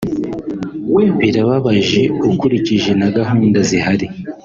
[1.19, 4.07] Birababaje ukurikije na gahunda zihari